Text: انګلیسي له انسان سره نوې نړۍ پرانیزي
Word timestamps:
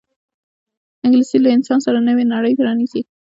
انګلیسي 1.05 1.37
له 1.43 1.49
انسان 1.57 1.79
سره 1.85 1.99
نوې 2.07 2.25
نړۍ 2.33 2.53
پرانیزي 2.59 3.01